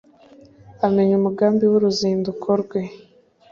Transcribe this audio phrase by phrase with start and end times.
[0.85, 2.81] Amenya umugambi w’uruzindiko rwe,